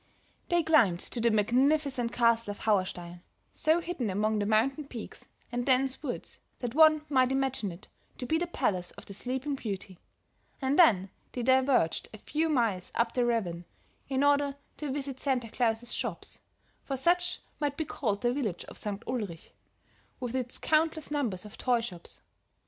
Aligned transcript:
They 0.49 0.63
climbed 0.63 0.99
to 1.01 1.21
the 1.21 1.29
magnificent 1.29 2.11
Castle 2.11 2.49
of 2.49 2.57
Hauerstein, 2.61 3.21
so 3.53 3.79
hidden 3.79 4.09
among 4.09 4.39
the 4.39 4.47
mountain 4.47 4.87
peaks 4.87 5.27
and 5.51 5.63
dense 5.63 6.01
woods 6.01 6.39
that 6.57 6.73
one 6.73 7.03
might 7.07 7.31
imagine 7.31 7.71
it 7.71 7.87
to 8.17 8.25
be 8.25 8.39
the 8.39 8.47
palace 8.47 8.89
of 8.97 9.05
the 9.05 9.13
Sleeping 9.13 9.53
Beauty; 9.53 9.99
and 10.59 10.79
then 10.79 11.11
they 11.33 11.43
diverged 11.43 12.09
a 12.15 12.17
few 12.17 12.49
miles 12.49 12.91
up 12.95 13.13
the 13.13 13.23
ravine 13.23 13.63
in 14.09 14.23
order 14.23 14.55
to 14.77 14.91
visit 14.91 15.19
Santa 15.19 15.51
Claus' 15.51 15.91
shops, 15.91 16.41
for 16.83 16.97
such 16.97 17.39
might 17.59 17.77
be 17.77 17.85
called 17.85 18.23
the 18.23 18.33
village 18.33 18.65
of 18.65 18.79
St. 18.79 19.03
Ulrich 19.05 19.51
with 20.19 20.33
its 20.35 20.57
countless 20.57 21.11
numbers 21.11 21.45
of 21.45 21.59
toy 21.59 21.79
shops. 21.79 22.21